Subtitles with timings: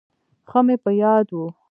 [0.49, 1.39] ښه مې په یاد و.